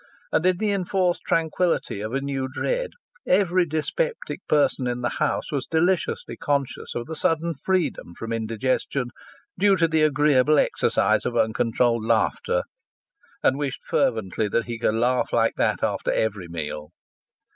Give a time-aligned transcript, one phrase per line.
[0.31, 2.89] And in the enforced tranquillity of a new dread
[3.27, 9.09] every dyspeptic person in the house was deliciously conscious of a sudden freedom from indigestion
[9.59, 12.63] due to the agreeable exercise of uncontrolled laughter,
[13.43, 16.89] and wished fervently that he could laugh like that after every meal.